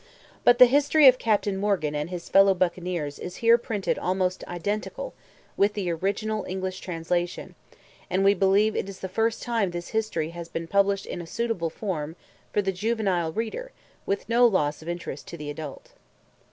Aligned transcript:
But, 0.43 0.57
the 0.57 0.65
history 0.65 1.07
of 1.07 1.19
Captain 1.19 1.55
Morgan 1.55 1.93
and 1.93 2.09
his 2.09 2.27
fellow 2.27 2.55
buccaneers 2.55 3.19
is 3.19 3.35
here 3.35 3.59
printed 3.59 3.99
almost 3.99 4.43
identical 4.45 5.13
with 5.55 5.75
the 5.75 5.91
original 5.91 6.43
English 6.45 6.79
translation, 6.79 7.53
and 8.09 8.23
we 8.23 8.33
believe 8.33 8.75
it 8.75 8.89
is 8.89 8.97
the 9.01 9.07
first 9.07 9.43
time 9.43 9.69
this 9.69 9.89
history 9.89 10.31
has 10.31 10.49
been 10.49 10.65
published 10.67 11.05
in 11.05 11.21
a 11.21 11.27
suitable 11.27 11.69
form 11.69 12.15
for 12.51 12.63
the 12.63 12.71
juvenile 12.71 13.31
reader 13.31 13.73
with 14.07 14.27
no 14.27 14.47
loss 14.47 14.81
of 14.81 14.89
interest 14.89 15.27
to 15.27 15.37
the 15.37 15.51
adult. 15.51 15.91